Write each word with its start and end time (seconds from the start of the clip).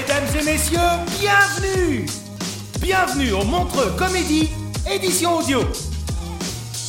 Mesdames 0.00 0.24
et 0.40 0.44
messieurs, 0.44 0.78
bienvenue 1.20 2.06
Bienvenue 2.80 3.32
au 3.32 3.44
Montreux 3.44 3.92
Comédie, 3.98 4.48
édition 4.90 5.36
audio. 5.36 5.60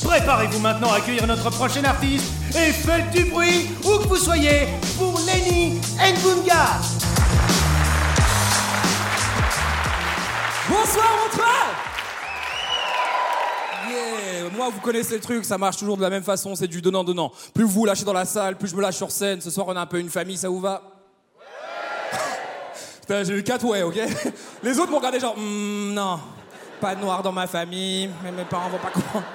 Préparez-vous 0.05 0.59
maintenant 0.59 0.93
à 0.93 0.97
accueillir 0.97 1.27
notre 1.27 1.49
prochain 1.49 1.83
artiste 1.83 2.31
et 2.51 2.71
faites 2.71 3.11
du 3.11 3.25
bruit 3.25 3.67
où 3.83 3.97
que 3.97 4.07
vous 4.07 4.15
soyez 4.15 4.67
pour 4.97 5.19
Lenny 5.25 5.81
Ngunga. 5.97 6.79
Bonsoir 10.69 11.09
Montreux 11.21 11.67
Yeah 13.89 14.49
Moi, 14.55 14.69
vous 14.69 14.79
connaissez 14.79 15.15
le 15.15 15.21
truc, 15.21 15.43
ça 15.43 15.57
marche 15.57 15.75
toujours 15.75 15.97
de 15.97 16.01
la 16.01 16.09
même 16.09 16.23
façon, 16.23 16.55
c'est 16.55 16.67
du 16.67 16.81
donnant-donnant. 16.81 17.33
Plus 17.53 17.65
vous 17.65 17.71
vous 17.71 17.85
lâchez 17.85 18.05
dans 18.05 18.13
la 18.13 18.25
salle, 18.25 18.57
plus 18.57 18.69
je 18.69 18.75
me 18.77 18.81
lâche 18.81 18.95
sur 18.95 19.11
scène. 19.11 19.41
Ce 19.41 19.49
soir, 19.49 19.67
on 19.67 19.75
a 19.75 19.81
un 19.81 19.85
peu 19.85 19.99
une 19.99 20.09
famille, 20.09 20.37
ça 20.37 20.47
vous 20.47 20.61
va? 20.61 20.90
J'ai 23.23 23.37
eu 23.37 23.43
quatre 23.43 23.65
ouais, 23.65 23.83
ok 23.83 23.99
Les 24.63 24.79
autres 24.79 24.89
m'ont 24.91 24.97
regardé 24.97 25.19
genre, 25.19 25.35
Hmm, 25.37 25.93
non, 25.93 26.19
pas 26.79 26.95
de 26.95 27.01
noir 27.01 27.21
dans 27.21 27.31
ma 27.31 27.47
famille, 27.47 28.09
mais 28.23 28.31
mes 28.31 28.45
parents 28.45 28.69
vont 28.69 28.77
pas 28.77 28.91
comprendre. 28.91 29.25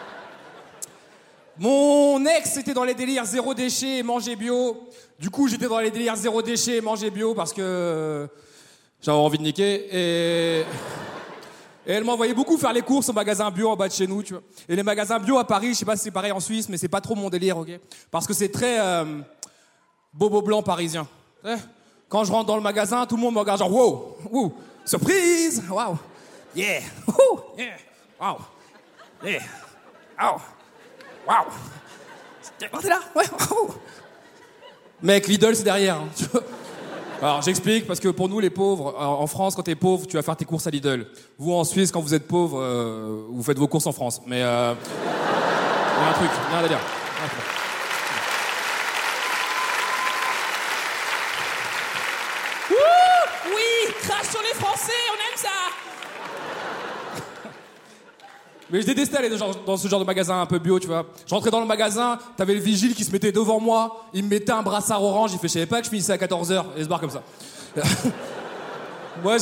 Mon 1.58 2.24
ex 2.26 2.56
était 2.58 2.74
dans 2.74 2.84
les 2.84 2.94
délires 2.94 3.24
zéro 3.24 3.54
déchet 3.54 3.98
et 3.98 4.02
manger 4.02 4.36
bio. 4.36 4.88
Du 5.18 5.30
coup, 5.30 5.48
j'étais 5.48 5.68
dans 5.68 5.78
les 5.78 5.90
délires 5.90 6.16
zéro 6.16 6.42
déchet 6.42 6.76
et 6.76 6.80
manger 6.82 7.10
bio 7.10 7.34
parce 7.34 7.52
que 7.52 7.62
euh, 7.62 8.26
j'avais 9.00 9.16
envie 9.16 9.38
de 9.38 9.42
niquer. 9.42 9.86
Et, 9.90 10.60
et 11.86 11.92
elle 11.92 12.04
m'envoyait 12.04 12.34
beaucoup 12.34 12.58
faire 12.58 12.74
les 12.74 12.82
courses 12.82 13.08
au 13.08 13.14
magasin 13.14 13.50
bio 13.50 13.70
en 13.70 13.76
bas 13.76 13.88
de 13.88 13.92
chez 13.94 14.06
nous, 14.06 14.22
tu 14.22 14.34
vois. 14.34 14.42
Et 14.68 14.76
les 14.76 14.82
magasins 14.82 15.18
bio 15.18 15.38
à 15.38 15.46
Paris, 15.46 15.68
je 15.68 15.74
sais 15.78 15.84
pas 15.86 15.96
si 15.96 16.04
c'est 16.04 16.10
pareil 16.10 16.32
en 16.32 16.40
Suisse, 16.40 16.68
mais 16.68 16.76
c'est 16.76 16.88
pas 16.88 17.00
trop 17.00 17.14
mon 17.14 17.30
délire, 17.30 17.56
ok 17.56 17.70
Parce 18.10 18.26
que 18.26 18.34
c'est 18.34 18.50
très 18.50 18.78
euh, 18.78 19.04
bobo 20.12 20.42
blanc 20.42 20.62
parisien. 20.62 21.06
Eh, 21.46 21.54
Quand 22.08 22.24
je 22.24 22.32
rentre 22.32 22.46
dans 22.46 22.56
le 22.56 22.62
magasin, 22.62 23.04
tout 23.06 23.16
le 23.16 23.22
monde 23.22 23.34
me 23.34 23.40
regarde 23.40 23.58
genre 23.58 23.72
wow, 23.72 24.16
wow, 24.30 24.52
surprise, 24.84 25.62
wow, 25.68 25.98
yeah, 26.54 26.80
wouh, 27.06 27.40
yeah, 27.58 27.76
wow, 28.20 28.36
yeah, 29.24 29.40
wow. 30.18 30.38
Oh, 32.72 32.78
t'es 32.80 32.88
là? 32.88 33.00
Ouais, 33.14 33.24
waouh 33.50 33.74
Mec, 35.02 35.26
Lidl, 35.26 35.54
c'est 35.54 35.64
derrière. 35.64 35.96
hein. 35.96 36.08
Alors, 37.22 37.42
j'explique, 37.42 37.86
parce 37.86 37.98
que 37.98 38.08
pour 38.08 38.28
nous, 38.28 38.40
les 38.40 38.50
pauvres, 38.50 38.94
en 38.98 39.26
France, 39.26 39.54
quand 39.54 39.62
t'es 39.62 39.74
pauvre, 39.74 40.06
tu 40.06 40.16
vas 40.16 40.22
faire 40.22 40.36
tes 40.36 40.44
courses 40.44 40.66
à 40.66 40.70
Lidl. 40.70 41.06
Vous, 41.38 41.52
en 41.52 41.64
Suisse, 41.64 41.90
quand 41.90 42.00
vous 42.00 42.14
êtes 42.14 42.26
pauvre, 42.26 42.60
euh, 42.60 43.26
vous 43.30 43.42
faites 43.42 43.58
vos 43.58 43.68
courses 43.68 43.86
en 43.86 43.92
France. 43.92 44.20
Mais, 44.26 44.42
euh, 44.42 44.74
il 45.98 46.02
y 46.02 46.06
a 46.06 46.08
un 46.08 46.12
truc, 46.12 46.30
il 46.48 46.52
y 46.52 46.54
a 46.54 46.58
un 46.58 46.62
délire. 46.62 46.80
Mais 58.70 58.80
je 58.82 58.86
détestais 58.86 59.16
aller 59.16 59.30
dans, 59.30 59.76
ce 59.76 59.88
genre 59.88 60.00
de 60.00 60.04
magasin 60.04 60.40
un 60.40 60.46
peu 60.46 60.58
bio, 60.58 60.80
tu 60.80 60.88
vois. 60.88 61.06
Je 61.26 61.34
rentrais 61.34 61.50
dans 61.50 61.60
le 61.60 61.66
magasin, 61.66 62.18
t'avais 62.36 62.54
le 62.54 62.60
vigile 62.60 62.94
qui 62.94 63.04
se 63.04 63.12
mettait 63.12 63.30
devant 63.30 63.60
moi, 63.60 64.06
il 64.12 64.24
me 64.24 64.28
mettait 64.28 64.52
un 64.52 64.62
brassard 64.62 65.02
orange, 65.02 65.32
il 65.32 65.38
fait, 65.38 65.48
je 65.48 65.52
savais 65.52 65.66
pas 65.66 65.78
que 65.78 65.84
je 65.84 65.90
finissais 65.90 66.12
à 66.12 66.16
14h, 66.16 66.64
et 66.76 66.78
il 66.78 66.84
se 66.84 66.88
barre 66.88 67.00
comme 67.00 67.10
ça. 67.10 67.22
Moi, 69.22 69.36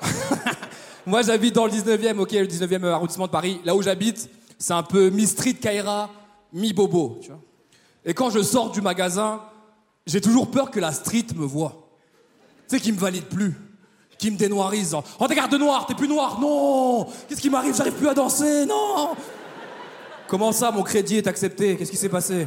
Moi, 1.06 1.22
j'habite 1.22 1.54
dans 1.54 1.66
le 1.66 1.72
19e, 1.72 2.18
ok, 2.18 2.32
le 2.32 2.46
19e 2.46 2.84
arrondissement 2.86 3.26
de 3.26 3.30
Paris. 3.30 3.60
Là 3.64 3.74
où 3.74 3.82
j'habite, 3.82 4.28
c'est 4.58 4.72
un 4.72 4.82
peu 4.82 5.10
mi-street 5.10 5.54
Kaira, 5.54 6.10
mi-bobo, 6.52 7.18
tu 7.22 7.28
vois. 7.28 7.40
Et 8.04 8.14
quand 8.14 8.30
je 8.30 8.42
sors 8.42 8.70
du 8.70 8.80
magasin, 8.80 9.42
j'ai 10.06 10.20
toujours 10.20 10.50
peur 10.50 10.70
que 10.70 10.80
la 10.80 10.92
street 10.92 11.26
me 11.36 11.44
voie. 11.44 11.88
Tu 12.68 12.76
sais, 12.76 12.82
qu'il 12.82 12.94
me 12.94 12.98
valide 12.98 13.24
plus. 13.24 13.54
Qu'il 14.20 14.32
me 14.32 14.36
dénoirise. 14.36 14.94
Oh, 15.18 15.26
t'es 15.26 15.34
garde 15.34 15.54
noir, 15.54 15.86
t'es 15.86 15.94
plus 15.94 16.06
noir. 16.06 16.38
Non 16.38 17.06
Qu'est-ce 17.26 17.40
qui 17.40 17.48
m'arrive? 17.48 17.74
J'arrive 17.74 17.94
plus 17.94 18.06
à 18.06 18.12
danser. 18.12 18.66
Non 18.66 19.16
Comment 20.28 20.52
ça, 20.52 20.70
mon 20.70 20.82
crédit 20.82 21.16
est 21.16 21.26
accepté? 21.26 21.74
Qu'est-ce 21.74 21.90
qui 21.90 21.96
s'est 21.96 22.10
passé? 22.10 22.46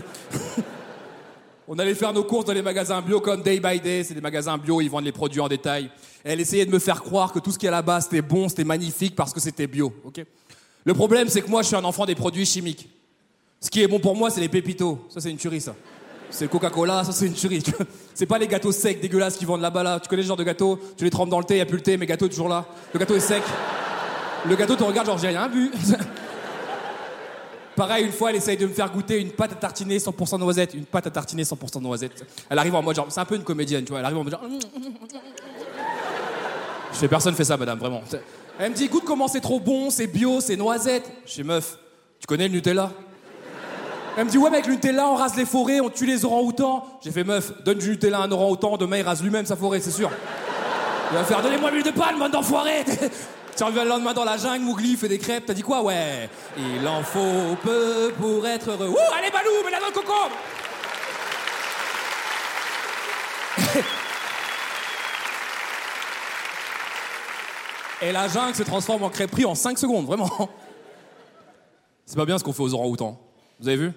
On 1.68 1.80
allait 1.80 1.96
faire 1.96 2.14
nos 2.14 2.26
courses 2.26 2.46
dans 2.46 2.54
les 2.54 2.62
magasins 2.62 3.02
bio 3.02 3.20
comme 3.22 3.42
Day 3.42 3.60
by 3.60 3.80
Day. 3.80 4.04
C'est 4.04 4.14
des 4.14 4.22
magasins 4.22 4.56
bio, 4.56 4.82
ils 4.82 4.90
vendent 4.90 5.06
les 5.06 5.12
produits 5.12 5.42
en 5.42 5.48
détail. 5.48 5.90
Elle 6.24 6.40
essayait 6.40 6.68
de 6.68 6.72
me 6.72 6.78
faire 6.78 7.02
croire 7.02 7.34
que 7.34 7.40
tout 7.40 7.52
ce 7.52 7.58
qui 7.58 7.66
est 7.66 7.72
là-bas, 7.72 8.02
c'était 8.02 8.22
bon, 8.22 8.48
c'était 8.50 8.64
magnifique 8.64 9.16
parce 9.16 9.34
que 9.34 9.40
c'était 9.40 9.66
bio. 9.66 9.92
ok? 10.06 10.24
Le 10.86 10.94
problème, 10.94 11.28
c'est 11.28 11.42
que 11.42 11.50
moi, 11.50 11.64
je 11.64 11.70
suis 11.70 11.76
un 11.76 11.84
enfant 11.84 12.06
des 12.06 12.14
produits 12.14 12.46
chimiques. 12.46 12.88
Ce 13.60 13.72
qui 13.72 13.82
est 13.82 13.88
bon 13.88 14.00
pour 14.00 14.16
moi, 14.16 14.30
c'est 14.30 14.42
les 14.42 14.50
pépitos. 14.50 15.08
Ça, 15.10 15.20
c'est 15.22 15.32
une 15.32 15.38
tuerie, 15.38 15.62
ça. 15.62 15.74
C'est 16.34 16.50
Coca-Cola, 16.50 17.04
ça, 17.04 17.12
c'est 17.12 17.28
une 17.28 17.34
tuerie. 17.34 17.64
C'est 18.16 18.26
pas 18.26 18.40
les 18.40 18.48
gâteaux 18.48 18.72
secs 18.72 19.00
dégueulasses 19.00 19.38
qu'ils 19.38 19.46
vendent 19.46 19.62
là-bas, 19.62 19.84
là. 19.84 20.00
Tu 20.00 20.10
connais 20.10 20.24
ce 20.24 20.30
genre 20.30 20.38
de 20.38 20.44
gâteau? 20.44 20.80
Tu 20.98 21.04
les 21.04 21.12
trempes 21.12 21.30
dans 21.30 21.38
le 21.38 21.46
thé, 21.46 21.58
y 21.58 21.62
a 21.62 21.66
plus 21.66 21.78
le 21.78 21.84
thé, 21.84 21.96
mais 21.96 22.08
gâteau 22.08 22.26
est 22.26 22.30
toujours 22.30 22.50
là. 22.50 22.66
Le 22.92 23.00
gâteau 23.00 23.16
est 23.16 23.20
sec. 23.20 23.44
Le 24.46 24.56
gâteau 24.56 24.76
te 24.76 24.84
regarde, 24.84 25.06
genre, 25.06 25.20
j'ai 25.20 25.28
rien 25.28 25.48
vu. 25.48 25.72
Pareil, 27.76 28.06
une 28.06 28.12
fois, 28.12 28.32
elle 28.32 28.38
essaye 28.38 28.58
de 28.58 28.66
me 28.66 28.74
faire 28.74 28.92
goûter 28.92 29.22
une 29.22 29.30
pâte 29.30 29.52
à 29.52 29.56
tartiner 29.56 30.00
100% 30.00 30.40
noisette. 30.40 30.74
Une 30.74 30.86
pâte 30.86 31.06
à 31.06 31.12
tartiner 31.12 31.44
100% 31.44 31.82
noisette. 31.82 32.26
Elle 32.50 32.58
arrive 32.58 32.74
en 32.74 32.82
mode 32.82 32.96
genre, 32.96 33.08
c'est 33.10 33.20
un 33.20 33.26
peu 33.26 33.36
une 33.36 33.44
comédienne, 33.44 33.86
tu 33.86 33.92
vois. 33.92 34.00
Elle 34.00 34.06
arrive 34.06 34.18
en 34.18 34.24
mode 34.24 34.34
genre. 34.34 34.42
Je 36.94 36.98
fais 36.98 37.08
personne 37.08 37.36
fait 37.36 37.46
ça, 37.46 37.58
madame, 37.58 37.78
vraiment. 37.78 38.02
Elle 38.60 38.72
me 38.72 38.76
dit, 38.76 38.88
goûte 38.88 39.06
comment 39.06 39.28
c'est 39.28 39.42
trop 39.42 39.60
bon, 39.60 39.92
c'est 39.92 40.08
bio, 40.08 40.42
c'est 40.42 40.56
noisette. 40.56 41.12
Je 41.26 41.34
fais 41.34 41.44
meuf, 41.44 41.78
tu 42.20 42.26
connais 42.26 42.48
le 42.48 42.54
Nutella? 42.54 42.92
Elle 44.16 44.26
me 44.26 44.30
dit, 44.30 44.38
ouais, 44.38 44.50
mais 44.52 44.58
avec 44.58 44.68
le 44.68 45.02
on 45.02 45.16
rase 45.16 45.36
les 45.36 45.46
forêts, 45.46 45.80
on 45.80 45.90
tue 45.90 46.06
les 46.06 46.24
orang-outans. 46.24 46.86
J'ai 47.02 47.12
fait 47.12 47.24
meuf, 47.24 47.52
donne 47.64 47.80
du 47.80 47.90
Nutella 47.90 48.20
à 48.20 48.24
un 48.24 48.32
orang-outan, 48.32 48.78
demain 48.78 48.98
il 48.98 49.04
rase 49.04 49.24
lui-même 49.24 49.46
sa 49.46 49.56
forêt, 49.56 49.80
c'est 49.80 49.92
sûr. 49.92 50.12
Il 51.12 51.18
va 51.18 51.24
faire, 51.24 51.42
donnez-moi 51.42 51.72
l'huile 51.72 51.84
de 51.84 51.92
palme, 51.92 52.20
bande 52.20 52.32
d'enfoirés 52.32 52.86
Tu 53.56 53.64
le 53.64 53.84
lendemain 53.88 54.14
dans 54.14 54.24
la 54.24 54.38
jungle, 54.38 54.66
Mougli 54.66 54.96
fait 54.96 55.08
des 55.08 55.20
crêpes, 55.20 55.46
t'as 55.46 55.54
dit 55.54 55.62
quoi? 55.62 55.84
Ouais, 55.84 56.28
il 56.58 56.88
en 56.88 57.04
faut 57.04 57.56
peu 57.62 58.12
pour 58.20 58.48
être 58.48 58.72
heureux. 58.72 58.90
Ouh, 58.90 58.98
allez 59.16 59.30
Balou, 59.30 59.52
mets-la 59.64 59.80
dans 59.80 59.88
le 59.88 59.94
cocon 59.94 60.14
Et 68.02 68.12
la 68.12 68.28
jungle 68.28 68.56
se 68.56 68.64
transforme 68.64 69.04
en 69.04 69.10
crêperie 69.10 69.46
en 69.46 69.54
5 69.56 69.78
secondes, 69.78 70.08
vraiment. 70.08 70.30
C'est 72.06 72.18
pas 72.18 72.26
bien 72.26 72.38
ce 72.40 72.44
qu'on 72.44 72.54
fait 72.54 72.64
aux 72.64 72.74
orang-outans. 72.74 73.20
Vous 73.60 73.68
avez 73.68 73.78
vu? 73.78 73.94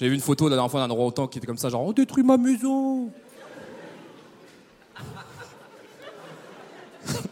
J'avais 0.00 0.10
vu 0.12 0.14
une 0.14 0.22
photo 0.22 0.48
la 0.48 0.56
dernière 0.56 0.70
fois 0.70 0.80
d'un 0.80 0.88
orang-outan 0.88 1.26
qui 1.26 1.36
était 1.36 1.46
comme 1.46 1.58
ça, 1.58 1.68
genre 1.68 1.82
on 1.82 1.92
détruit 1.92 2.22
ma 2.22 2.38
maison. 2.38 3.10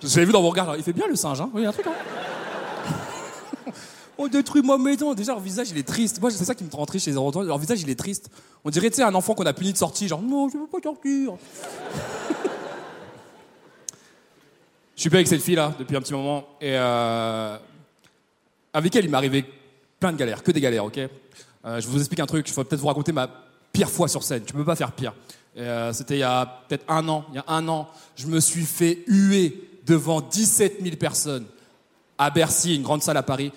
J'avais 0.02 0.26
vu 0.26 0.32
dans 0.32 0.42
vos 0.42 0.50
regards, 0.50 0.76
il 0.76 0.82
fait 0.82 0.92
bien 0.92 1.06
le 1.08 1.16
singe, 1.16 1.40
hein 1.40 1.48
Oui, 1.54 1.64
un 1.64 1.72
truc, 1.72 1.86
hein 1.86 1.94
On 4.18 4.28
détruit 4.28 4.60
ma 4.60 4.76
maison. 4.76 5.14
Déjà, 5.14 5.32
leur 5.32 5.40
visage, 5.40 5.70
il 5.70 5.78
est 5.78 5.88
triste. 5.88 6.20
Moi, 6.20 6.30
c'est 6.30 6.44
ça 6.44 6.54
qui 6.54 6.62
me 6.62 6.70
rend 6.70 6.84
triste 6.84 7.06
chez 7.06 7.12
les 7.12 7.16
orang-outans. 7.16 7.40
Leur 7.40 7.56
visage, 7.56 7.80
il 7.80 7.88
est 7.88 7.98
triste. 7.98 8.28
On 8.62 8.68
dirait, 8.68 8.90
tu 8.90 8.96
sais, 8.96 9.02
un 9.02 9.14
enfant 9.14 9.34
qu'on 9.34 9.46
a 9.46 9.54
puni 9.54 9.72
de 9.72 9.78
sortie, 9.78 10.06
genre 10.06 10.20
non, 10.20 10.50
je 10.50 10.58
veux 10.58 10.66
pas 10.66 10.82
sortir. 10.82 11.32
Je 14.94 15.00
suis 15.00 15.08
pas 15.08 15.16
avec 15.16 15.28
cette 15.28 15.40
fille-là 15.40 15.72
depuis 15.78 15.96
un 15.96 16.02
petit 16.02 16.12
moment. 16.12 16.44
Et 16.60 16.72
euh, 16.76 17.56
avec 18.74 18.94
elle, 18.94 19.06
il 19.06 19.10
m'est 19.10 19.16
arrivé 19.16 19.46
plein 19.98 20.12
de 20.12 20.18
galères, 20.18 20.42
que 20.42 20.50
des 20.50 20.60
galères, 20.60 20.84
ok? 20.84 20.98
Euh, 21.64 21.80
Je 21.80 21.88
vous 21.88 21.98
explique 21.98 22.20
un 22.20 22.26
truc. 22.26 22.48
Je 22.48 22.54
vais 22.54 22.64
peut-être 22.64 22.80
vous 22.80 22.86
raconter 22.88 23.12
ma 23.12 23.28
pire 23.72 23.90
fois 23.90 24.08
sur 24.08 24.22
scène. 24.22 24.42
Tu 24.44 24.52
peux 24.52 24.64
pas 24.64 24.76
faire 24.76 24.92
pire. 24.92 25.12
Euh, 25.56 25.92
C'était 25.92 26.16
il 26.16 26.20
y 26.20 26.24
a 26.24 26.62
peut-être 26.68 26.84
un 26.88 27.08
an. 27.08 27.24
Il 27.30 27.36
y 27.36 27.38
a 27.38 27.44
un 27.48 27.66
an, 27.68 27.88
je 28.16 28.26
me 28.26 28.40
suis 28.40 28.64
fait 28.64 29.04
huer 29.06 29.68
devant 29.86 30.20
17 30.20 30.78
000 30.82 30.96
personnes 30.96 31.46
à 32.18 32.30
Bercy, 32.30 32.74
une 32.76 32.82
grande 32.82 33.02
salle 33.02 33.16
à 33.16 33.22
Paris, 33.22 33.52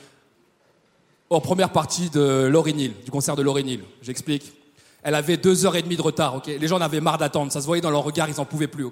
en 1.29 1.41
première 1.41 1.71
partie 1.71 2.09
de 2.09 2.47
Laurie 2.51 2.73
Neal, 2.73 2.91
du 3.03 3.11
concert 3.11 3.35
de 3.35 3.41
Laurie 3.41 3.63
Neal. 3.63 3.81
J'explique. 4.01 4.53
Elle 5.03 5.15
avait 5.15 5.37
deux 5.37 5.65
heures 5.65 5.75
et 5.75 5.81
demie 5.81 5.95
de 5.97 6.01
retard. 6.01 6.41
Les 6.45 6.67
gens 6.67 6.77
en 6.77 6.81
avaient 6.81 7.01
marre 7.01 7.17
d'attendre, 7.17 7.51
ça 7.51 7.59
se 7.61 7.65
voyait 7.65 7.81
dans 7.81 7.89
leur 7.89 8.03
regard, 8.03 8.29
ils 8.29 8.39
en 8.39 8.45
pouvaient 8.45 8.67
plus. 8.67 8.87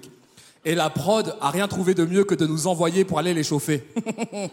Et 0.64 0.74
la 0.74 0.90
prod 0.90 1.36
a 1.40 1.50
rien 1.50 1.68
trouvé 1.68 1.94
de 1.94 2.04
mieux 2.04 2.24
que 2.24 2.34
de 2.34 2.46
nous 2.46 2.66
envoyer 2.66 3.04
pour 3.04 3.18
aller 3.18 3.32
les 3.32 3.44
chauffer. 3.44 3.84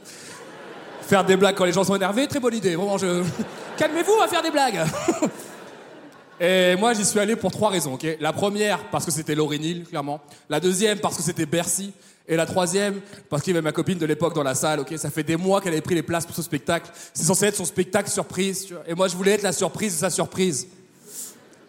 faire 1.07 1.23
des 1.23 1.37
blagues 1.37 1.55
quand 1.55 1.65
les 1.65 1.71
gens 1.71 1.83
sont 1.83 1.95
énervés, 1.95 2.27
très 2.27 2.39
bonne 2.39 2.53
idée. 2.53 2.75
Vraiment, 2.75 2.97
je... 2.97 3.23
Calmez-vous, 3.77 4.17
va 4.19 4.27
faire 4.27 4.41
des 4.41 4.51
blagues. 4.51 4.79
Et 6.39 6.75
moi, 6.75 6.93
j'y 6.93 7.03
suis 7.03 7.19
allé 7.19 7.35
pour 7.35 7.51
trois 7.51 7.69
raisons. 7.69 7.93
ok? 7.95 8.05
La 8.19 8.31
première, 8.31 8.83
parce 8.91 9.05
que 9.05 9.11
c'était 9.11 9.33
Laurie 9.33 9.59
Neal, 9.59 9.83
clairement. 9.85 10.21
La 10.49 10.59
deuxième, 10.59 10.99
parce 10.99 11.17
que 11.17 11.23
c'était 11.23 11.45
Bercy. 11.45 11.93
Et 12.27 12.35
la 12.35 12.45
troisième, 12.45 12.99
parce 13.29 13.41
qu'il 13.41 13.53
y 13.53 13.57
avait 13.57 13.63
ma 13.63 13.71
copine 13.71 13.97
de 13.97 14.05
l'époque 14.05 14.35
dans 14.35 14.43
la 14.43 14.53
salle. 14.53 14.81
ok? 14.81 14.93
Ça 14.97 15.09
fait 15.09 15.23
des 15.23 15.37
mois 15.37 15.61
qu'elle 15.61 15.73
avait 15.73 15.81
pris 15.81 15.95
les 15.95 16.03
places 16.03 16.25
pour 16.25 16.35
ce 16.35 16.41
spectacle. 16.41 16.91
C'est 17.13 17.23
censé 17.23 17.45
être 17.45 17.55
son 17.55 17.65
spectacle 17.65 18.09
surprise. 18.09 18.65
tu 18.65 18.73
vois. 18.73 18.83
Et 18.85 18.93
moi, 18.93 19.07
je 19.07 19.15
voulais 19.15 19.31
être 19.31 19.43
la 19.43 19.53
surprise 19.53 19.93
de 19.93 19.99
sa 19.99 20.09
surprise. 20.09 20.67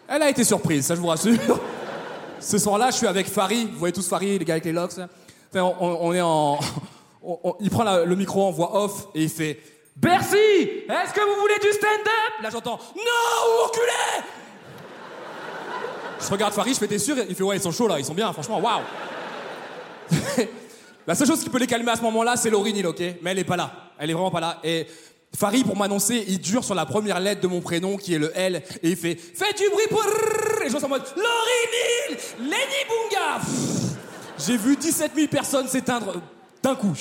Elle 0.07 0.21
a 0.21 0.29
été 0.29 0.43
surprise, 0.43 0.85
ça 0.85 0.95
je 0.95 1.01
vous 1.01 1.07
rassure. 1.07 1.37
Ce 2.39 2.57
soir-là, 2.57 2.89
je 2.89 2.95
suis 2.95 3.07
avec 3.07 3.27
Farid. 3.27 3.69
Vous 3.69 3.77
voyez 3.77 3.93
tous 3.93 4.07
Farid, 4.07 4.39
les 4.39 4.45
gars 4.45 4.53
avec 4.55 4.65
les 4.65 4.71
locks. 4.71 4.93
Enfin, 5.53 5.73
on 5.79 6.13
est 6.13 6.21
en. 6.21 6.57
Il 7.59 7.69
prend 7.69 7.83
le 8.03 8.15
micro 8.15 8.43
en 8.43 8.51
voix 8.51 8.83
off 8.83 9.07
et 9.15 9.23
il 9.23 9.29
fait 9.29 9.59
Bercy, 9.95 10.37
est-ce 10.37 11.13
que 11.13 11.19
vous 11.19 11.41
voulez 11.41 11.59
du 11.61 11.71
stand-up? 11.73 12.41
Là, 12.41 12.49
j'entends 12.49 12.79
Non, 12.95 13.65
enculé 13.65 14.25
Je 16.21 16.31
regarde 16.31 16.53
Farid, 16.53 16.73
je 16.73 16.79
fais 16.79 16.87
T'es 16.87 16.99
sûr? 16.99 17.17
Il 17.27 17.35
fait 17.35 17.43
Ouais, 17.43 17.57
ils 17.57 17.61
sont 17.61 17.71
chauds 17.71 17.87
là, 17.87 17.99
ils 17.99 18.05
sont 18.05 18.13
bien, 18.13 18.31
franchement, 18.31 18.59
waouh! 18.61 18.81
La 21.07 21.15
seule 21.15 21.27
chose 21.27 21.43
qui 21.43 21.49
peut 21.49 21.57
les 21.57 21.67
calmer 21.67 21.91
à 21.91 21.95
ce 21.97 22.01
moment-là, 22.03 22.37
c'est 22.37 22.49
Laurie 22.49 22.71
Neal, 22.71 22.87
ok? 22.87 22.99
Mais 23.21 23.31
elle 23.31 23.39
est 23.39 23.43
pas 23.43 23.57
là. 23.57 23.71
Elle 23.97 24.09
est 24.11 24.13
vraiment 24.13 24.31
pas 24.31 24.39
là. 24.39 24.59
Et 24.63 24.87
Farid, 25.35 25.65
pour 25.65 25.75
m'annoncer, 25.75 26.23
il 26.27 26.39
dure 26.39 26.63
sur 26.63 26.75
la 26.75 26.85
première 26.85 27.19
lettre 27.19 27.41
de 27.41 27.47
mon 27.47 27.59
prénom, 27.61 27.97
qui 27.97 28.13
est 28.13 28.19
le 28.19 28.31
L, 28.37 28.63
et 28.81 28.89
il 28.89 28.95
fait 28.95 29.15
Fais 29.15 29.51
du 29.53 29.69
bruit 29.69 29.87
pour. 29.89 30.05
Et 30.63 30.67
je 30.67 30.71
vois 30.71 30.85
en 30.85 30.89
mode 30.89 31.03
Laurie 31.15 32.09
Neal 32.09 32.17
Lenny 32.41 32.85
Bunga! 32.87 33.41
J'ai 34.37 34.55
vu 34.55 34.77
17 34.77 35.11
000 35.15 35.27
personnes 35.27 35.67
s'éteindre 35.67 36.21
d'un 36.63 36.75
coup. 36.75 36.93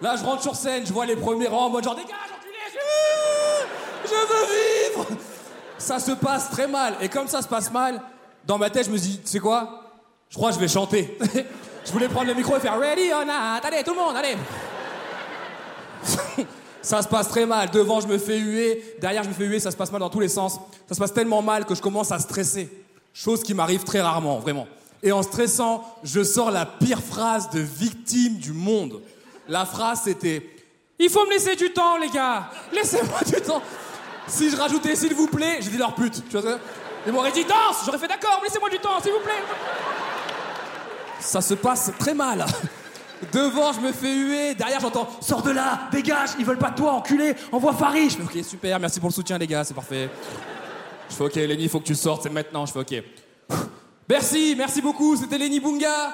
Là, 0.00 0.16
je 0.16 0.24
rentre 0.24 0.42
sur 0.42 0.56
scène, 0.56 0.86
je 0.86 0.92
vois 0.92 1.06
les 1.06 1.16
premiers 1.16 1.46
rangs 1.46 1.66
en 1.66 1.70
mode 1.70 1.84
genre 1.84 1.94
Dégage, 1.94 2.10
enculé 2.38 2.56
Je 4.04 4.08
je 4.08 4.14
veux 4.14 5.04
vivre 5.04 5.06
Ça 5.78 5.98
se 5.98 6.12
passe 6.12 6.50
très 6.50 6.66
mal. 6.66 6.96
Et 7.00 7.08
comme 7.08 7.28
ça 7.28 7.42
se 7.42 7.48
passe 7.48 7.70
mal, 7.70 8.00
dans 8.46 8.58
ma 8.58 8.70
tête, 8.70 8.86
je 8.86 8.90
me 8.90 8.98
dis 8.98 9.18
Tu 9.18 9.28
sais 9.28 9.40
quoi? 9.40 9.84
Je 10.30 10.36
crois 10.36 10.50
que 10.50 10.54
je 10.54 10.60
vais 10.60 10.68
chanter. 10.68 11.18
je 11.84 11.92
voulais 11.92 12.08
prendre 12.08 12.28
le 12.28 12.34
micro 12.34 12.56
et 12.56 12.60
faire 12.60 12.78
Ready 12.78 13.12
or 13.12 13.26
not? 13.26 13.60
Allez, 13.62 13.82
tout 13.82 13.92
le 13.92 13.98
monde, 13.98 14.16
allez 14.16 14.36
Ça 16.82 17.02
se 17.02 17.08
passe 17.08 17.28
très 17.28 17.44
mal. 17.44 17.70
Devant, 17.70 18.00
je 18.00 18.06
me 18.06 18.16
fais 18.16 18.38
huer. 18.38 18.96
Derrière, 19.00 19.22
je 19.22 19.28
me 19.28 19.34
fais 19.34 19.44
huer. 19.44 19.60
Ça 19.60 19.70
se 19.70 19.76
passe 19.76 19.92
mal 19.92 20.00
dans 20.00 20.08
tous 20.08 20.20
les 20.20 20.28
sens. 20.28 20.58
Ça 20.88 20.94
se 20.94 21.00
passe 21.00 21.12
tellement 21.12 21.42
mal 21.42 21.66
que 21.66 21.74
je 21.74 21.82
commence 21.82 22.10
à 22.10 22.18
stresser. 22.18 22.70
Chose 23.12 23.42
qui 23.42 23.52
m'arrive 23.54 23.84
très 23.84 24.00
rarement, 24.00 24.38
vraiment. 24.38 24.66
Et 25.02 25.12
en 25.12 25.22
stressant, 25.22 25.84
je 26.02 26.22
sors 26.22 26.50
la 26.50 26.66
pire 26.66 27.00
phrase 27.02 27.50
de 27.50 27.60
victime 27.60 28.34
du 28.36 28.52
monde. 28.52 29.00
La 29.48 29.64
phrase, 29.64 30.02
c'était 30.04 30.46
Il 30.98 31.08
faut 31.08 31.24
me 31.24 31.30
laisser 31.30 31.56
du 31.56 31.72
temps, 31.72 31.96
les 31.96 32.08
gars. 32.08 32.50
Laissez-moi 32.72 33.20
du 33.26 33.40
temps. 33.40 33.62
Si 34.26 34.50
je 34.50 34.56
rajoutais 34.56 34.94
s'il 34.94 35.14
vous 35.14 35.26
plaît, 35.26 35.58
j'ai 35.60 35.70
dit 35.70 35.78
leur 35.78 35.94
pute. 35.94 36.22
Tu 36.28 36.38
vois 36.38 36.58
Ils 37.06 37.12
m'auraient 37.12 37.32
dit 37.32 37.44
danse. 37.44 37.82
J'aurais 37.84 37.98
fait 37.98 38.08
d'accord, 38.08 38.40
laissez-moi 38.44 38.68
du 38.68 38.78
temps, 38.78 39.00
s'il 39.02 39.12
vous 39.12 39.20
plaît. 39.20 39.42
Ça 41.18 41.40
se 41.40 41.54
passe 41.54 41.90
très 41.98 42.14
mal. 42.14 42.44
Devant, 43.32 43.72
je 43.72 43.80
me 43.80 43.92
fais 43.92 44.14
huer. 44.14 44.54
Derrière, 44.54 44.80
j'entends 44.80 45.08
Sors 45.20 45.42
de 45.42 45.50
là, 45.50 45.88
dégage, 45.92 46.30
ils 46.38 46.44
veulent 46.44 46.58
pas 46.58 46.70
de 46.70 46.76
toi, 46.76 46.92
enculé, 46.92 47.34
envoie 47.52 47.72
Farid. 47.74 48.10
Je 48.10 48.22
Ok, 48.22 48.44
super, 48.44 48.78
merci 48.80 48.98
pour 49.00 49.08
le 49.10 49.14
soutien, 49.14 49.36
les 49.36 49.46
gars, 49.46 49.64
c'est 49.64 49.74
parfait. 49.74 50.08
Je 51.08 51.14
fais 51.14 51.24
Ok, 51.24 51.34
Lenny, 51.34 51.64
il 51.64 51.68
faut 51.68 51.80
que 51.80 51.84
tu 51.86 51.94
sortes, 51.94 52.22
c'est 52.22 52.30
maintenant. 52.30 52.64
Je 52.66 52.72
fais 52.72 52.78
Ok. 52.78 53.02
Merci, 54.10 54.56
merci 54.58 54.82
beaucoup, 54.82 55.14
c'était 55.14 55.38
Lenny 55.38 55.60
Bunga. 55.60 56.12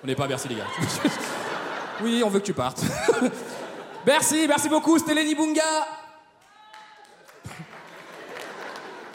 On 0.00 0.06
n'est 0.06 0.14
pas 0.14 0.26
à 0.26 0.28
Bercy, 0.28 0.46
les 0.46 0.54
gars. 0.54 0.68
oui, 2.04 2.22
on 2.24 2.28
veut 2.28 2.38
que 2.38 2.44
tu 2.44 2.52
partes. 2.52 2.84
merci, 4.06 4.46
merci 4.46 4.68
beaucoup, 4.68 4.96
c'était 4.96 5.12
Lenny 5.12 5.34
Bunga. 5.34 5.64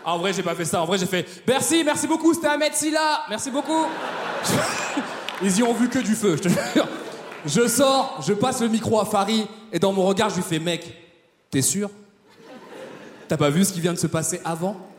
Ah, 0.03 0.13
en 0.13 0.17
vrai, 0.17 0.33
j'ai 0.33 0.43
pas 0.43 0.55
fait 0.55 0.65
ça. 0.65 0.81
En 0.81 0.85
vrai, 0.85 0.97
j'ai 0.97 1.05
fait 1.05 1.25
Merci, 1.47 1.85
merci 1.85 2.05
beaucoup, 2.05 2.33
c'était 2.33 2.47
Ahmed 2.47 2.73
Silla. 2.73 3.23
Merci 3.29 3.49
beaucoup. 3.49 3.85
Ils 5.41 5.59
y 5.59 5.63
ont 5.63 5.73
vu 5.73 5.87
que 5.87 5.99
du 5.99 6.15
feu, 6.15 6.35
je 6.35 6.41
te 6.41 6.49
jure. 6.49 6.89
Je 7.45 7.65
sors, 7.65 8.21
je 8.27 8.33
passe 8.33 8.61
le 8.61 8.67
micro 8.67 8.99
à 8.99 9.05
Farid, 9.05 9.47
et 9.71 9.79
dans 9.79 9.93
mon 9.93 10.03
regard, 10.03 10.29
je 10.31 10.35
lui 10.35 10.43
fais 10.43 10.59
Mec, 10.59 10.93
t'es 11.49 11.61
sûr? 11.61 11.89
T'as 13.29 13.37
pas 13.37 13.49
vu 13.49 13.63
ce 13.63 13.71
qui 13.71 13.79
vient 13.79 13.93
de 13.93 13.99
se 13.99 14.07
passer 14.07 14.41
avant? 14.43 14.92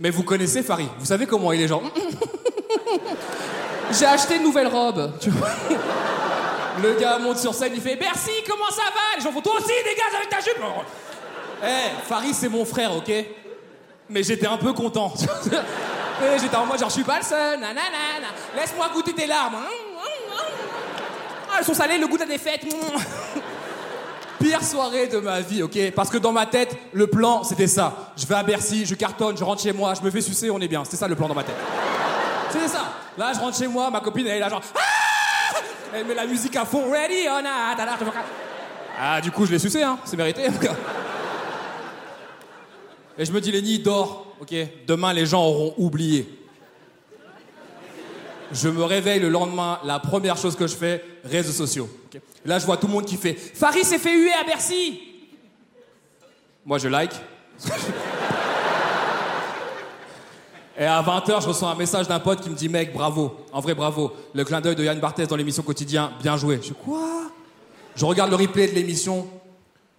Mais 0.00 0.08
vous 0.08 0.22
connaissez 0.22 0.62
Farid, 0.62 0.88
vous 0.98 1.04
savez 1.04 1.26
comment 1.26 1.52
il 1.52 1.60
est 1.60 1.68
genre. 1.68 1.82
J'ai 3.92 4.06
acheté 4.06 4.36
une 4.36 4.44
nouvelle 4.44 4.68
robe. 4.68 5.12
Le 6.82 6.94
gars 6.98 7.18
monte 7.18 7.36
sur 7.36 7.52
scène, 7.52 7.72
il 7.74 7.82
fait 7.82 7.98
Merci, 8.00 8.30
comment 8.48 8.70
ça 8.70 8.84
va? 8.84 9.18
Les 9.18 9.22
gens 9.22 9.30
font 9.30 9.42
Toi 9.42 9.56
aussi, 9.56 9.66
dégage 9.84 10.14
avec 10.16 10.30
ta 10.30 10.40
jupe 10.40 10.62
Eh, 11.62 12.06
Farid, 12.08 12.34
c'est 12.34 12.48
mon 12.48 12.64
frère, 12.64 12.96
ok? 12.96 13.12
Mais 14.08 14.22
j'étais 14.22 14.46
un 14.46 14.56
peu 14.56 14.72
content. 14.72 15.12
Et 16.22 16.38
j'étais 16.38 16.56
en 16.56 16.64
mode 16.64 16.78
genre, 16.78 16.88
je 16.88 16.94
suis 16.94 17.04
pas 17.04 17.18
le 17.18 17.24
seul, 17.24 17.60
nanana, 17.60 17.82
laisse-moi 18.56 18.88
goûter 18.94 19.12
tes 19.12 19.26
larmes. 19.26 19.58
Ah, 21.52 21.56
elles 21.58 21.64
sont 21.64 21.74
salées, 21.74 21.98
le 21.98 22.06
goût 22.06 22.16
de 22.16 22.22
la 22.22 22.28
défaite. 22.28 22.62
Pire 24.50 24.64
soirée 24.64 25.06
de 25.06 25.20
ma 25.20 25.40
vie, 25.42 25.62
ok? 25.62 25.92
Parce 25.94 26.10
que 26.10 26.18
dans 26.18 26.32
ma 26.32 26.44
tête, 26.44 26.76
le 26.92 27.06
plan, 27.06 27.44
c'était 27.44 27.68
ça. 27.68 28.12
Je 28.16 28.26
vais 28.26 28.34
à 28.34 28.42
Bercy, 28.42 28.84
je 28.84 28.96
cartonne, 28.96 29.36
je 29.38 29.44
rentre 29.44 29.62
chez 29.62 29.72
moi, 29.72 29.94
je 29.94 30.02
me 30.02 30.10
fais 30.10 30.20
sucer, 30.20 30.50
on 30.50 30.58
est 30.58 30.66
bien. 30.66 30.82
C'était 30.82 30.96
ça 30.96 31.06
le 31.06 31.14
plan 31.14 31.28
dans 31.28 31.36
ma 31.36 31.44
tête. 31.44 31.54
C'était 32.50 32.66
ça. 32.66 32.92
Là, 33.16 33.30
je 33.32 33.38
rentre 33.38 33.56
chez 33.56 33.68
moi, 33.68 33.92
ma 33.92 34.00
copine, 34.00 34.26
elle 34.26 34.38
est 34.38 34.40
là 34.40 34.48
genre... 34.48 34.60
Ah 34.74 35.60
elle 35.94 36.04
met 36.04 36.16
la 36.16 36.26
musique 36.26 36.56
à 36.56 36.64
fond, 36.64 36.90
ready 36.90 37.28
or 37.28 37.40
not? 37.42 37.80
Ah, 38.98 39.20
du 39.20 39.30
coup, 39.30 39.46
je 39.46 39.52
l'ai 39.52 39.60
sucé, 39.60 39.84
hein. 39.84 40.00
C'est 40.04 40.16
mérité. 40.16 40.42
Et 43.16 43.24
je 43.24 43.30
me 43.30 43.40
dis, 43.40 43.52
Lenny, 43.52 43.78
dors, 43.78 44.34
ok? 44.40 44.52
Demain, 44.84 45.12
les 45.12 45.26
gens 45.26 45.44
auront 45.44 45.74
oublié. 45.78 46.39
Je 48.52 48.68
me 48.68 48.82
réveille 48.82 49.20
le 49.20 49.28
lendemain, 49.28 49.78
la 49.84 49.98
première 49.98 50.36
chose 50.36 50.56
que 50.56 50.66
je 50.66 50.74
fais, 50.74 51.04
réseaux 51.24 51.52
sociaux. 51.52 51.88
Là, 52.44 52.58
je 52.58 52.66
vois 52.66 52.76
tout 52.76 52.86
le 52.86 52.92
monde 52.92 53.04
qui 53.04 53.16
fait 53.16 53.34
Farid 53.34 53.84
s'est 53.84 53.98
fait 53.98 54.16
huer 54.16 54.32
à 54.32 54.44
Bercy 54.44 55.00
Moi, 56.64 56.78
je 56.78 56.88
like. 56.88 57.12
Et 60.78 60.84
à 60.84 61.02
20h, 61.02 61.42
je 61.42 61.48
reçois 61.48 61.68
un 61.68 61.74
message 61.74 62.08
d'un 62.08 62.20
pote 62.20 62.40
qui 62.40 62.48
me 62.48 62.54
dit 62.54 62.70
Mec, 62.70 62.94
bravo, 62.94 63.36
en 63.52 63.60
vrai, 63.60 63.74
bravo. 63.74 64.12
Le 64.32 64.44
clin 64.44 64.62
d'œil 64.62 64.74
de 64.74 64.82
Yann 64.82 64.98
Barthès 64.98 65.28
dans 65.28 65.36
l'émission 65.36 65.62
quotidien, 65.62 66.10
bien 66.22 66.38
joué. 66.38 66.56
Je 66.56 66.68
dis 66.68 66.74
Quoi? 66.84 67.30
Je 67.94 68.06
regarde 68.06 68.30
le 68.30 68.36
replay 68.36 68.66
de 68.66 68.74
l'émission, 68.74 69.28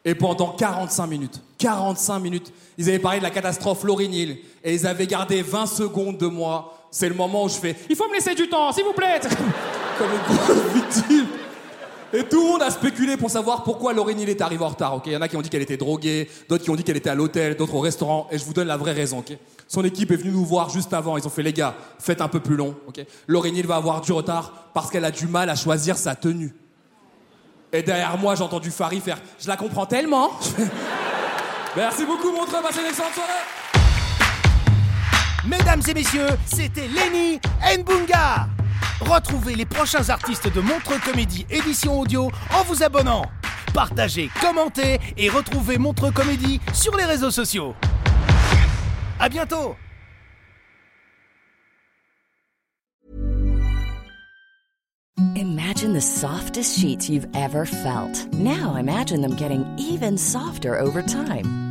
et 0.04 0.16
pendant 0.16 0.54
45 0.54 1.06
minutes, 1.06 1.40
45 1.60 2.20
minutes, 2.20 2.52
ils 2.80 2.90
avaient 2.90 2.98
parlé 2.98 3.20
de 3.20 3.24
la 3.24 3.30
catastrophe 3.30 3.84
Laurie 3.84 4.10
Neal, 4.10 4.38
et 4.64 4.74
ils 4.74 4.88
avaient 4.88 5.06
gardé 5.06 5.44
20 5.44 5.68
secondes 5.68 6.18
de 6.18 6.26
moi. 6.26 6.81
C'est 6.92 7.08
le 7.08 7.16
moment 7.16 7.46
où 7.46 7.50
je 7.50 7.56
fais 7.56 7.76
Il 7.90 7.96
faut 7.96 8.08
me 8.10 8.14
laisser 8.14 8.36
du 8.36 8.50
temps, 8.50 8.72
s'il 8.74 8.84
vous 8.84 8.94
plaît 8.94 9.20
Comme 9.98 10.10
une 10.12 10.36
grosse 10.36 10.74
victime. 10.74 11.28
Et 12.14 12.26
tout 12.26 12.44
le 12.44 12.48
monde 12.50 12.62
a 12.62 12.70
spéculé 12.70 13.16
pour 13.16 13.30
savoir 13.30 13.64
pourquoi 13.64 13.94
Laurie 13.94 14.16
Neal 14.16 14.28
est 14.28 14.42
arrivée 14.42 14.66
en 14.66 14.70
retard, 14.70 14.96
ok? 14.96 15.04
Il 15.06 15.14
y 15.14 15.16
en 15.16 15.22
a 15.22 15.30
qui 15.30 15.38
ont 15.38 15.42
dit 15.42 15.50
qu'elle 15.50 15.62
était 15.62 15.78
droguée, 15.78 16.30
d'autres 16.50 16.64
qui 16.64 16.70
ont 16.70 16.76
dit 16.76 16.84
qu'elle 16.84 16.98
était 16.98 17.10
à 17.10 17.16
l'hôtel, 17.16 17.56
d'autres 17.56 17.76
au 17.76 17.80
restaurant, 17.80 18.28
et 18.32 18.38
je 18.38 18.44
vous 18.44 18.52
donne 18.52 18.68
la 18.68 18.76
vraie 18.76 18.92
raison, 18.92 19.24
Son 19.70 19.86
équipe 19.86 20.12
est 20.12 20.18
venue 20.18 20.32
nous 20.32 20.44
voir 20.44 20.70
juste 20.70 20.92
avant, 20.92 21.16
ils 21.16 21.26
ont 21.26 21.30
fait 21.30 21.44
les 21.44 21.54
gars, 21.54 21.74
faites 22.00 22.20
un 22.20 22.28
peu 22.28 22.42
plus 22.42 22.58
long, 22.58 22.76
ok? 22.86 23.06
Laurie 23.28 23.54
Neal 23.54 23.66
va 23.66 23.78
avoir 23.78 24.02
du 24.02 24.12
retard 24.12 24.70
parce 24.74 24.90
qu'elle 24.90 25.06
a 25.06 25.12
du 25.12 25.28
mal 25.28 25.50
à 25.50 25.56
choisir 25.56 25.98
sa 25.98 26.16
tenue. 26.16 26.54
Et 27.72 27.82
derrière 27.82 28.18
moi, 28.18 28.36
j'ai 28.36 28.44
entendu 28.44 28.72
Farid 28.72 29.02
faire 29.02 29.22
Je 29.40 29.48
la 29.48 29.56
comprends 29.56 29.86
tellement. 29.86 30.32
Merci 31.78 32.04
beaucoup, 32.04 32.32
Montreux, 32.32 32.62
passez 32.62 32.82
une 32.82 32.88
excellente. 32.88 33.14
Mesdames 35.48 35.82
et 35.88 35.94
messieurs, 35.96 36.28
c'était 36.46 36.88
Lenny 36.88 37.40
Nbunga. 37.78 38.48
Retrouvez 39.00 39.56
les 39.56 39.66
prochains 39.66 40.08
artistes 40.10 40.54
de 40.54 40.62
Montreux 40.62 41.00
Comédie 41.04 41.48
édition 41.50 42.00
audio 42.00 42.32
en 42.54 42.64
vous 42.64 42.84
abonnant. 42.84 43.24
Partagez, 43.74 44.30
commentez 44.40 45.00
et 45.18 45.30
retrouvez 45.30 45.80
Montreux 45.80 46.12
Comédie 46.12 46.62
sur 46.74 46.96
les 46.96 47.06
réseaux 47.06 47.32
sociaux. 47.32 47.76
À 49.20 49.30
bientôt 49.30 49.76
Imagine 55.36 55.94
the 55.94 56.02
softest 56.02 56.78
sheets 56.78 57.10
you've 57.10 57.28
ever 57.34 57.66
felt. 57.66 58.32
Now 58.34 58.76
imagine 58.76 59.22
them 59.22 59.36
getting 59.36 59.66
even 59.78 60.18
softer 60.18 60.80
over 60.80 61.02
time. 61.02 61.71